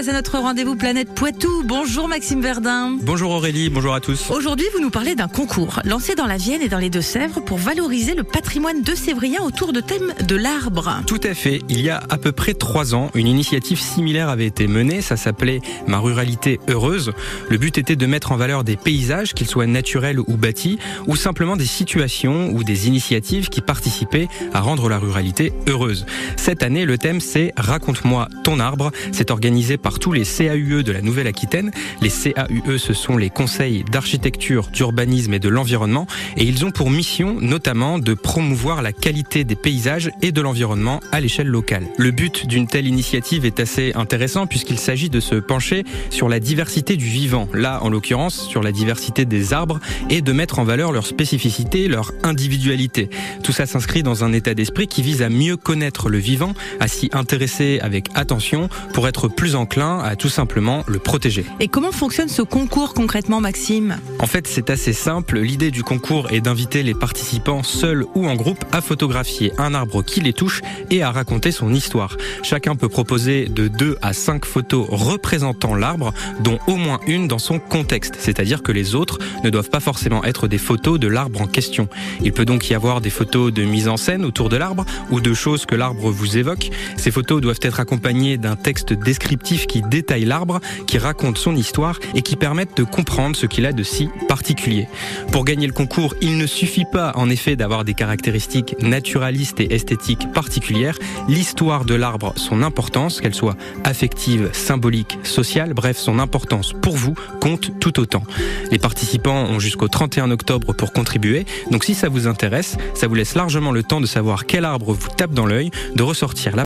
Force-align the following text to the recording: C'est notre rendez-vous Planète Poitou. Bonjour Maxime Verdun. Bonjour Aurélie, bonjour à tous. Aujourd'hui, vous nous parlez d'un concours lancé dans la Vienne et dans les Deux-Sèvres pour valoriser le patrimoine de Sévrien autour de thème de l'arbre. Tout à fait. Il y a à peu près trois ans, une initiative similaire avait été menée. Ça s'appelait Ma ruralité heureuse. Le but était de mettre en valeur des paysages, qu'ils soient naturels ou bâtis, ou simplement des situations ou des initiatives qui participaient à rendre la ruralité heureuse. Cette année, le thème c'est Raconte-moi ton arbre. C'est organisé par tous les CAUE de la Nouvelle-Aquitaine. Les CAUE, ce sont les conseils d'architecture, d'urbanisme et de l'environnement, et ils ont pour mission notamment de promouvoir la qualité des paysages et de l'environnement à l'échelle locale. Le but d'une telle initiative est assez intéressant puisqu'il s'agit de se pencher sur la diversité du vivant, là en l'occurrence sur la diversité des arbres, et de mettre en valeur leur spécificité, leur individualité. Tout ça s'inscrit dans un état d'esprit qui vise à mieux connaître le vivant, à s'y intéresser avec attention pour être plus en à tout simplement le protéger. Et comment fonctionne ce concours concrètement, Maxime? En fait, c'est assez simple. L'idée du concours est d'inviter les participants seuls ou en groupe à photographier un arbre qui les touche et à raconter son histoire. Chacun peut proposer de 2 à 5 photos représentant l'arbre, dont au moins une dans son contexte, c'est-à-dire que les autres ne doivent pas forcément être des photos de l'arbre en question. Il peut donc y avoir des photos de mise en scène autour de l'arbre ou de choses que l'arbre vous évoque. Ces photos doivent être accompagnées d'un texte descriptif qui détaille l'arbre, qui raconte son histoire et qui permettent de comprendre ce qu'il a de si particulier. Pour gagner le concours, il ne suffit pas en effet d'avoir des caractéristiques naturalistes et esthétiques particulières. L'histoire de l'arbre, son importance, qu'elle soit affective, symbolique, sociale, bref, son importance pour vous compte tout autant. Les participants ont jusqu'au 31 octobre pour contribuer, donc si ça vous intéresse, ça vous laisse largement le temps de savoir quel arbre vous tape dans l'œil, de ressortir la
C'est 0.00 0.14
notre 0.14 0.38
rendez-vous 0.38 0.74
Planète 0.74 1.14
Poitou. 1.14 1.64
Bonjour 1.66 2.08
Maxime 2.08 2.40
Verdun. 2.40 2.96
Bonjour 3.02 3.30
Aurélie, 3.30 3.68
bonjour 3.68 3.92
à 3.92 4.00
tous. 4.00 4.30
Aujourd'hui, 4.30 4.64
vous 4.72 4.80
nous 4.80 4.88
parlez 4.88 5.14
d'un 5.14 5.28
concours 5.28 5.80
lancé 5.84 6.14
dans 6.14 6.24
la 6.24 6.38
Vienne 6.38 6.62
et 6.62 6.70
dans 6.70 6.78
les 6.78 6.88
Deux-Sèvres 6.88 7.44
pour 7.44 7.58
valoriser 7.58 8.14
le 8.14 8.24
patrimoine 8.24 8.80
de 8.80 8.94
Sévrien 8.94 9.42
autour 9.42 9.74
de 9.74 9.80
thème 9.80 10.14
de 10.26 10.34
l'arbre. 10.34 11.02
Tout 11.06 11.20
à 11.22 11.34
fait. 11.34 11.60
Il 11.68 11.82
y 11.82 11.90
a 11.90 12.02
à 12.08 12.16
peu 12.16 12.32
près 12.32 12.54
trois 12.54 12.94
ans, 12.94 13.10
une 13.14 13.26
initiative 13.26 13.78
similaire 13.78 14.30
avait 14.30 14.46
été 14.46 14.66
menée. 14.66 15.02
Ça 15.02 15.18
s'appelait 15.18 15.60
Ma 15.86 15.98
ruralité 15.98 16.58
heureuse. 16.68 17.12
Le 17.50 17.58
but 17.58 17.76
était 17.76 17.94
de 17.94 18.06
mettre 18.06 18.32
en 18.32 18.36
valeur 18.36 18.64
des 18.64 18.78
paysages, 18.78 19.34
qu'ils 19.34 19.46
soient 19.46 19.66
naturels 19.66 20.20
ou 20.20 20.38
bâtis, 20.38 20.78
ou 21.06 21.16
simplement 21.16 21.54
des 21.54 21.66
situations 21.66 22.48
ou 22.48 22.64
des 22.64 22.88
initiatives 22.88 23.50
qui 23.50 23.60
participaient 23.60 24.28
à 24.54 24.62
rendre 24.62 24.88
la 24.88 24.98
ruralité 24.98 25.52
heureuse. 25.68 26.06
Cette 26.38 26.62
année, 26.62 26.86
le 26.86 26.96
thème 26.96 27.20
c'est 27.20 27.52
Raconte-moi 27.58 28.28
ton 28.42 28.58
arbre. 28.58 28.90
C'est 29.12 29.30
organisé 29.30 29.76
par 29.82 29.98
tous 29.98 30.12
les 30.12 30.24
CAUE 30.24 30.82
de 30.82 30.92
la 30.92 31.02
Nouvelle-Aquitaine. 31.02 31.70
Les 32.00 32.10
CAUE, 32.10 32.78
ce 32.78 32.92
sont 32.92 33.16
les 33.16 33.30
conseils 33.30 33.84
d'architecture, 33.90 34.68
d'urbanisme 34.72 35.34
et 35.34 35.38
de 35.38 35.48
l'environnement, 35.48 36.06
et 36.36 36.44
ils 36.44 36.64
ont 36.64 36.70
pour 36.70 36.90
mission 36.90 37.36
notamment 37.40 37.98
de 37.98 38.14
promouvoir 38.14 38.82
la 38.82 38.92
qualité 38.92 39.44
des 39.44 39.56
paysages 39.56 40.10
et 40.22 40.32
de 40.32 40.40
l'environnement 40.40 41.00
à 41.10 41.20
l'échelle 41.20 41.48
locale. 41.48 41.86
Le 41.98 42.10
but 42.10 42.46
d'une 42.46 42.66
telle 42.66 42.86
initiative 42.86 43.44
est 43.44 43.60
assez 43.60 43.92
intéressant 43.94 44.46
puisqu'il 44.46 44.78
s'agit 44.78 45.10
de 45.10 45.20
se 45.20 45.34
pencher 45.34 45.84
sur 46.10 46.28
la 46.28 46.40
diversité 46.40 46.96
du 46.96 47.06
vivant, 47.06 47.48
là 47.52 47.80
en 47.82 47.90
l'occurrence 47.90 48.48
sur 48.48 48.62
la 48.62 48.72
diversité 48.72 49.24
des 49.24 49.52
arbres, 49.52 49.80
et 50.10 50.22
de 50.22 50.32
mettre 50.32 50.58
en 50.58 50.64
valeur 50.64 50.92
leur 50.92 51.06
spécificité, 51.06 51.88
leur 51.88 52.12
individualité. 52.22 53.10
Tout 53.42 53.52
ça 53.52 53.66
s'inscrit 53.66 54.02
dans 54.02 54.24
un 54.24 54.32
état 54.32 54.54
d'esprit 54.54 54.88
qui 54.88 55.02
vise 55.02 55.22
à 55.22 55.28
mieux 55.28 55.56
connaître 55.56 56.08
le 56.08 56.18
vivant, 56.18 56.54
à 56.80 56.88
s'y 56.88 57.10
intéresser 57.12 57.80
avec 57.80 58.06
attention 58.14 58.68
pour 58.92 59.08
être 59.08 59.28
plus 59.28 59.54
en 59.54 59.66
à 59.80 60.16
tout 60.16 60.28
simplement 60.28 60.84
le 60.86 60.98
protéger. 60.98 61.46
Et 61.58 61.68
comment 61.68 61.92
fonctionne 61.92 62.28
ce 62.28 62.42
concours 62.42 62.92
concrètement, 62.92 63.40
Maxime? 63.40 63.96
En 64.18 64.26
fait, 64.26 64.46
c'est 64.46 64.68
assez 64.68 64.92
simple. 64.92 65.38
L'idée 65.38 65.70
du 65.70 65.82
concours 65.82 66.30
est 66.30 66.40
d'inviter 66.42 66.82
les 66.82 66.94
participants 66.94 67.62
seuls 67.62 68.04
ou 68.14 68.26
en 68.26 68.34
groupe 68.34 68.64
à 68.72 68.82
photographier 68.82 69.52
un 69.56 69.72
arbre 69.74 70.02
qui 70.02 70.20
les 70.20 70.34
touche 70.34 70.60
et 70.90 71.02
à 71.02 71.10
raconter 71.10 71.52
son 71.52 71.72
histoire. 71.72 72.16
Chacun 72.42 72.76
peut 72.76 72.88
proposer 72.88 73.46
de 73.46 73.68
2 73.68 73.96
à 74.02 74.12
5 74.12 74.44
photos 74.44 74.86
représentant 74.90 75.74
l'arbre, 75.74 76.12
dont 76.40 76.58
au 76.66 76.76
moins 76.76 77.00
une 77.06 77.26
dans 77.26 77.38
son 77.38 77.58
contexte, 77.58 78.16
c'est-à-dire 78.18 78.62
que 78.62 78.72
les 78.72 78.94
autres 78.94 79.18
ne 79.42 79.48
doivent 79.48 79.70
pas 79.70 79.80
forcément 79.80 80.22
être 80.24 80.48
des 80.48 80.58
photos 80.58 81.00
de 81.00 81.08
l'arbre 81.08 81.40
en 81.40 81.46
question. 81.46 81.88
Il 82.22 82.32
peut 82.32 82.44
donc 82.44 82.68
y 82.68 82.74
avoir 82.74 83.00
des 83.00 83.10
photos 83.10 83.52
de 83.52 83.64
mise 83.64 83.88
en 83.88 83.96
scène 83.96 84.24
autour 84.24 84.50
de 84.50 84.56
l'arbre 84.56 84.84
ou 85.10 85.20
de 85.20 85.32
choses 85.32 85.64
que 85.64 85.74
l'arbre 85.74 86.10
vous 86.10 86.36
évoque. 86.36 86.70
Ces 86.96 87.10
photos 87.10 87.40
doivent 87.40 87.60
être 87.62 87.80
accompagnées 87.80 88.36
d'un 88.36 88.56
texte 88.56 88.92
descriptif 88.92 89.61
qui 89.66 89.82
détaille 89.82 90.24
l'arbre, 90.24 90.60
qui 90.86 90.98
raconte 90.98 91.38
son 91.38 91.56
histoire 91.56 91.98
et 92.14 92.22
qui 92.22 92.36
permettent 92.36 92.76
de 92.76 92.84
comprendre 92.84 93.36
ce 93.36 93.46
qu'il 93.46 93.66
a 93.66 93.72
de 93.72 93.82
si 93.82 94.08
particulier. 94.28 94.88
Pour 95.30 95.44
gagner 95.44 95.66
le 95.66 95.72
concours, 95.72 96.14
il 96.20 96.36
ne 96.36 96.46
suffit 96.46 96.84
pas 96.84 97.12
en 97.16 97.30
effet 97.30 97.56
d'avoir 97.56 97.84
des 97.84 97.94
caractéristiques 97.94 98.76
naturalistes 98.80 99.60
et 99.60 99.74
esthétiques 99.74 100.32
particulières. 100.32 100.98
L'histoire 101.28 101.84
de 101.84 101.94
l'arbre, 101.94 102.32
son 102.36 102.62
importance, 102.62 103.20
qu'elle 103.20 103.34
soit 103.34 103.56
affective, 103.84 104.50
symbolique, 104.52 105.18
sociale, 105.22 105.74
bref, 105.74 105.96
son 105.96 106.18
importance 106.18 106.72
pour 106.72 106.96
vous 106.96 107.14
compte 107.40 107.78
tout 107.80 108.00
autant. 108.00 108.22
Les 108.70 108.78
participants 108.78 109.44
ont 109.44 109.58
jusqu'au 109.58 109.88
31 109.88 110.30
octobre 110.30 110.72
pour 110.72 110.92
contribuer, 110.92 111.46
donc 111.70 111.84
si 111.84 111.94
ça 111.94 112.08
vous 112.08 112.26
intéresse, 112.26 112.76
ça 112.94 113.06
vous 113.06 113.14
laisse 113.14 113.34
largement 113.34 113.72
le 113.72 113.82
temps 113.82 114.00
de 114.00 114.06
savoir 114.06 114.46
quel 114.46 114.64
arbre 114.64 114.92
vous 114.92 115.08
tape 115.16 115.32
dans 115.32 115.46
l'œil, 115.46 115.70
de 115.94 116.02
ressortir 116.02 116.56
la 116.56 116.60